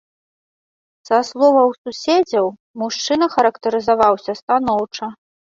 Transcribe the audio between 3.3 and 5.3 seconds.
характарызаваўся станоўча.